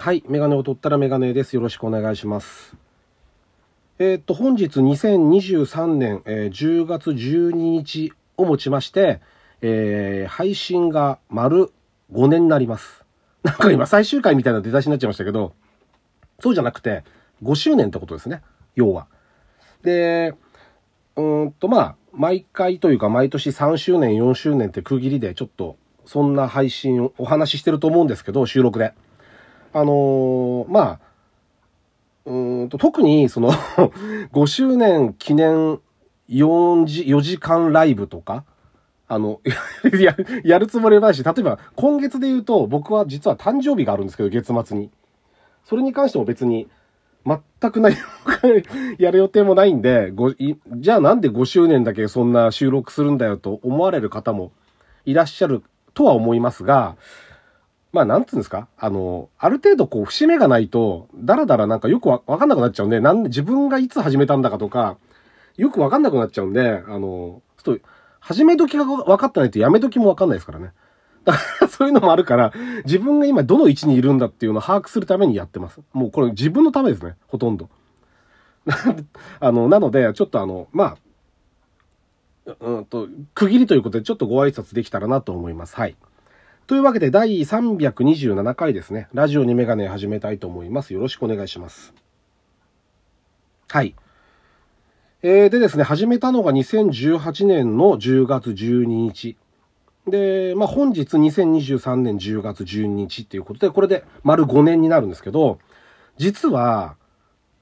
[0.00, 0.22] はい。
[0.28, 1.56] メガネを取ったらメガネです。
[1.56, 2.76] よろしくお願いします。
[3.98, 9.20] えーっと、本日2023年、えー10月12日をもちまして、
[9.60, 11.72] えー配信が丸
[12.12, 13.04] 5年になります。
[13.42, 15.52] なんか今最終回みたいな出だしになっちゃいましたけど、
[16.38, 17.02] そうじゃなくて、
[17.42, 18.42] 5周年ってことですね。
[18.76, 19.08] 要は。
[19.82, 20.32] で、
[21.16, 28.94] うんと、まあ、毎回というか毎年3周年、4周年って区切りでちょっと、そんな配信をお話ししてると思うんですけど、収録で。
[29.72, 31.00] あのーまあ、
[32.26, 33.52] うんと、特にその
[34.32, 35.80] 5周年記念
[36.28, 38.44] 4時、4時間ライブとか、
[39.08, 39.40] あの、
[40.00, 44.90] ややるつもりはないし、例えば今月で言うと僕は実は誕生日があるんですけど、月末に。
[45.64, 46.68] それに関しても別に
[47.26, 48.00] 全く何も
[48.98, 54.52] やる予定もないんで、ごじゃあなんで5周年だけそんな収録するんだよと思われる方も
[55.04, 55.62] いらっしゃる
[55.94, 56.96] とは思いますが、
[57.92, 58.68] まあ、なんつうんですか？
[58.78, 64.98] あの、ある程度こう、節目がないと、だらだらなんかよくわかんなくなっちゃうんで、なんで自分がいつ始めたんだかとか、
[65.56, 67.80] よくわかんなくなっちゃうんで、あの、ちょっと、
[68.20, 70.72] 始め時が分かってないとやめ時もわかんないですからね。
[71.24, 72.52] だから、そういうのもあるから、
[72.84, 75.80] 自分が今どの位置にいるんだっていうのを把握するためにやってます。
[75.92, 77.70] もうこれ自分のためですね、ほとんど。
[79.40, 80.96] あの、なので、ちょっとあの、ま
[82.46, 85.76] あ、うんと、区切りということで、ちょっとご挨拶できたらなと思います。
[85.76, 85.96] はい。
[86.68, 89.08] というわけで、第327回ですね。
[89.14, 90.92] ラジオにメガネ始めたいと思います。
[90.92, 91.94] よろしくお願いします。
[93.70, 93.94] はい。
[95.22, 99.38] えー、でですね、始めたのが2018年の10月12日。
[100.08, 105.60] で、まあ、本日2023年10月12日っていうことで、これで丸5年になるんですけど、
[106.18, 106.96] 実は、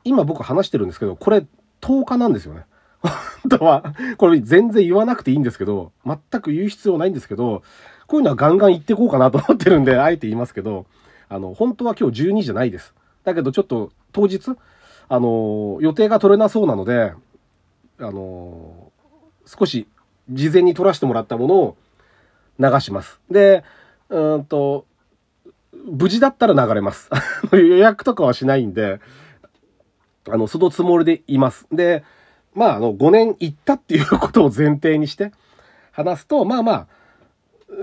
[0.02, 1.46] 今僕話してるんですけど、これ
[1.80, 2.64] 10日なんですよね。
[3.48, 7.62] 本当は、これ全然言わなくていいんですけど、全く言う必要ないんですけど、
[8.06, 10.86] こういうのはガンガン言ってこうかなと思ってるんで、 あえて言いますけど、
[11.28, 12.94] あの、本当は今日12じゃないです。
[13.24, 14.52] だけどちょっと当日、
[15.08, 17.12] あの、予定が取れなそうなので、
[17.98, 18.92] あの、
[19.44, 19.88] 少し
[20.30, 21.76] 事前に取らせてもらったものを
[22.58, 23.20] 流します。
[23.30, 23.64] で、
[24.08, 24.86] うんと、
[25.72, 27.10] 無事だったら流れます。
[27.52, 29.00] 予約とかはしないんで、
[30.28, 31.66] あの、そのつもりでいます。
[31.70, 32.04] で、
[32.54, 35.32] まあ、あの、5年行ったっていうことを前提にして
[35.92, 36.86] 話すと、まあまあ、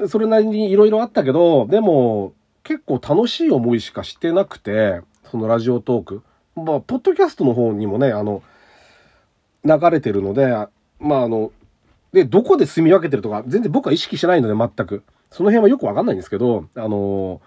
[0.07, 2.33] それなりにいろいろあったけど、でも、
[2.63, 6.23] 結構楽しい思いしかしてなくて、そのラジオトーク。
[6.55, 8.41] まあ、ポッドキャストの方にもね、あの、
[9.65, 10.47] 流れてるので、
[10.99, 11.51] まああの、
[12.11, 15.03] で、どこで住み分けてるとか、全然僕は意識してないので、全く。
[15.31, 17.41] その辺はよくわかんないんですけど、あの、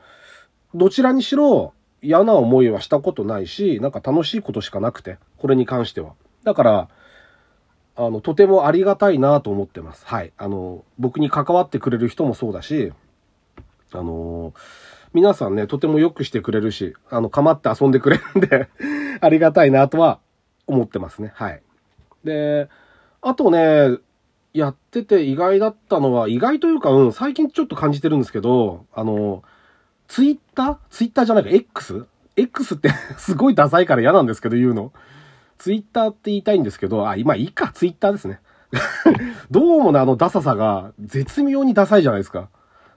[0.74, 6.14] どちらにしろ嫌な思いはしたことないし、なんか楽しいことしかなくて、これに関しては。
[6.42, 6.88] だから、
[7.96, 10.04] あの、とてもありがたいなと思ってます。
[10.06, 10.32] はい。
[10.36, 12.92] あの、僕に関わってくれる人もそうだし、
[13.92, 14.52] あの、
[15.14, 18.68] 皆さんね、とてもよくしてくれるし、あの、構って遊んでくれるんで、
[19.20, 20.18] ありがたいなとは
[20.66, 21.32] 思ってますね。
[21.34, 21.62] はい。
[22.22, 22.68] で、
[23.22, 23.96] あとね、
[24.52, 29.42] やってて意外だったのは、意外というか、うん、最近ちょっと感じてるんですけど、あの、
[30.08, 30.76] ツイッター？
[30.90, 34.92] ツイッターじゃないか、X?X って すごいダサいから嫌なんですけど、言うの。
[35.58, 38.40] ツイッターって言いたいんですけど、あ、今いいか、ツイッターですね。
[39.50, 42.48] どうもね、あのダサさが絶妙にダサいじゃないですか。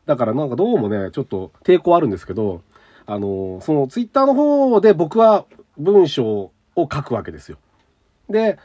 [0.06, 2.62] だからなんかどうもね、ちょっと抵抗あるんですけど、
[3.06, 5.46] あの、そのツイッターの方で僕は
[5.78, 7.58] 文章を書くわけですよ。
[8.30, 8.58] で、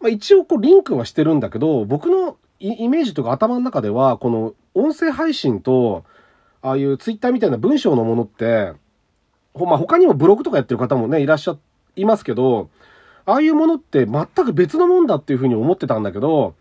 [0.00, 6.04] まあ、一応こうリンクはしてるんだけど、僕のイメージとか頭の中では、この音声配信と、
[6.62, 8.72] ああいうツイッターみたいな文章のものって、
[9.54, 11.56] まあ、他にもブログとかやってる方もね、いらっしゃ
[11.96, 12.70] いますけど、
[13.26, 16.54] ああいうものって全く別のもんだっていうふうに思ってたんだけど、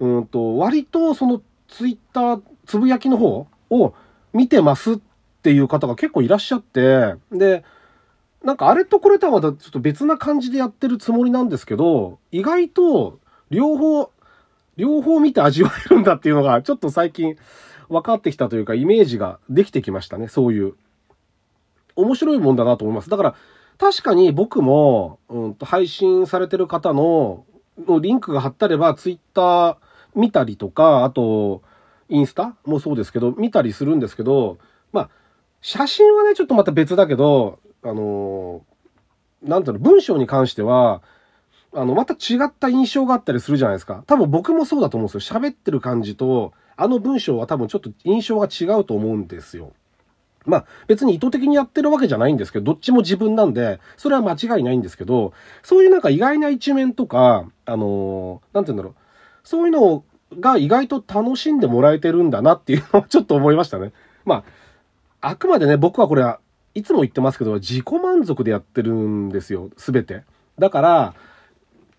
[0.00, 3.94] うんと、割とそのツイッター、つぶやきの方を
[4.32, 4.98] 見てますっ
[5.42, 7.64] ていう方が結構いらっしゃって、で、
[8.42, 13.18] なんかあれとこれとはまたちょっと別な感じでやってるつもりなんですけど、意外と
[13.50, 14.10] 両方、
[14.76, 17.36] 両方見て味わえるんだっていうのがちょっと最近
[17.88, 20.74] 分かってきたというかイメージができてきましたね、そういう。
[21.96, 23.08] 面白いもんだなと思います。
[23.08, 23.34] だから
[23.78, 27.44] 確かに僕も、うん、と配信されてる方の
[27.86, 29.76] のリンクが貼ってればツイッター
[30.14, 31.62] 見たりとか、あと
[32.08, 34.58] インスタもそうですけど、見たりするんですけど、
[34.92, 35.10] まあ、
[35.60, 38.76] 写真はね、ちょっとまた別だけど、あのー
[39.42, 41.02] なんていうの、文章に関しては、
[41.72, 44.02] あの、また違った印象があったりするじゃないですか。
[44.06, 45.40] 多分僕もそうだと思うんですよ。
[45.40, 49.72] 喋ってる感じと、あの文章は多分ちょっと印象が違うと思うんですよ。
[50.46, 55.32] まあ別に意図的にやってるわけじゃないんですけど、どっちも自分なんで、それは間違いないんですけど、
[55.62, 58.94] そういうなんか意外な一面とか、あのーなんて言うんだろう。
[59.44, 60.04] そういうの
[60.40, 63.92] が意外と楽しんでもらえてるんだなっていうのを ちょっと思いましたね。
[64.24, 64.44] ま
[65.20, 66.40] あ、あくまでね、僕はこれは
[66.74, 70.22] いつも言ってますけど、自己満足でやってるんですよ、すべて。
[70.58, 71.14] だから、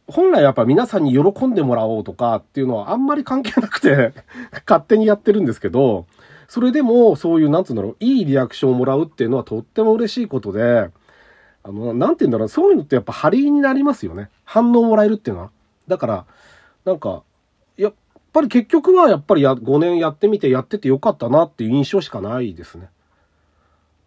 [0.07, 4.13] 本来やっぱ皆さんに喜んでもらおうとかっていうのはあんまり関係なくて
[4.65, 6.05] 勝手にやってるんですけど、
[6.47, 10.89] それでもそういう、なんつうんだろう、いいリアクションをもらうっていうのはとっても嬉しいことで、
[11.63, 14.29] あの、なんて言うんだろう、そういうのってやっぱ張りになりますよね。
[14.45, 15.51] 反応もらえるっていうのは。
[15.87, 16.25] だから、
[16.85, 17.23] なんか、
[17.75, 17.93] やっ
[18.31, 22.89] ぱり結局はやっぱりや5年やってみてやっててよかったなっていう印象しかないですね。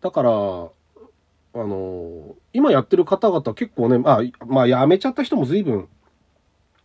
[0.00, 0.32] だから、あ
[1.54, 5.88] の、今やってる方々結構ね、まあ、まあ、辞めちゃった人も随分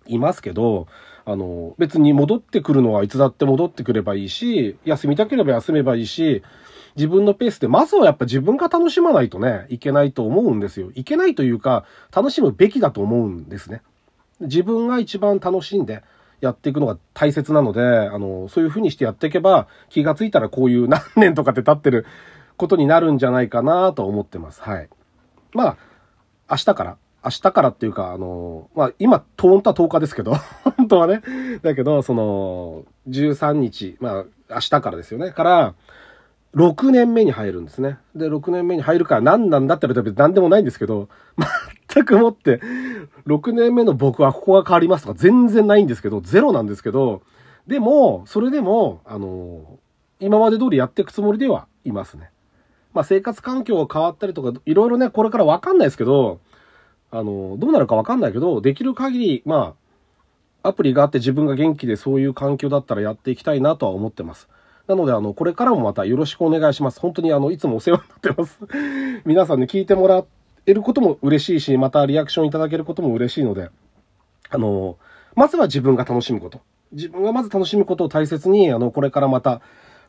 [0.08, 0.88] いますけど、
[1.26, 6.44] あの、別に戻ってくるのはいつだって戻ってくればいいし、休みたければ休めばいいし、
[6.96, 10.92] 自分のペースで、まずはやっぱ自分が楽しまないとね、いけないと思うんですよ。
[10.96, 11.86] いけないというか、
[12.16, 13.82] 楽しむべきだと思うんですね。
[14.40, 16.04] 自分が一番楽しんで
[16.42, 22.06] やっていくのが大切なので、あの、そういう風にしてやっていけば、気がついたらこういう何年とかって経ってる
[22.58, 24.62] ことになるんじゃないかなと思ってます。
[24.62, 24.90] はい。
[25.54, 25.78] まあ、
[26.50, 30.36] 明日から、明日からっていうか、あの、まあ、今、本当は10日ですけど、
[30.86, 31.22] 本当はね。
[31.64, 35.32] だけど、その、13日、まあ、明日からですよね。
[35.32, 35.74] から、
[36.56, 37.98] 6年目に入るんですね。
[38.16, 41.10] で、6年目に入るから何なんだって言われたら何でもないんですけど、
[41.94, 42.62] 全くもって、
[43.26, 47.24] 6年目の僕はここが変わりますとか全然ないんですけど、ゼロなんですけど、
[47.68, 49.80] でも、それでも、あの、
[50.20, 52.30] 今まで通りやっていくつもりではいますね。
[52.94, 56.40] まあ、生活環境が変わったりとか、いろいろね、これからわかんないですけど、
[57.12, 59.85] あの、どうなるかわかんないけど、できる限り、まあ、
[60.68, 64.50] アプリがあって自分が元気でそういう環境だったらやっていきたいなとは思ってます。
[64.88, 67.00] なので、あの、これからもまたよろしくお願いします。
[67.00, 68.60] 本当にあの、いつもお世話になってます。
[69.26, 70.24] 皆さんに聞いてもら
[70.66, 73.70] えることも嬉しいし、またリアクションいただけることも嬉しいので、
[74.50, 74.98] あの、
[75.36, 76.62] まずは自分が楽しむこと。
[76.92, 79.62] 自分がまず楽しむことを大切に、あの、これからまた、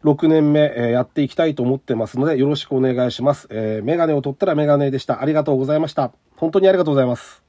[0.04, 3.48] 6年目、え、やっていきたいと思ってますので、よろしくお願いします。
[3.50, 5.22] えー、メガネを取ったらメガネでした。
[5.22, 6.12] ありがとうございました。
[6.36, 7.45] 本当にありがとうございます。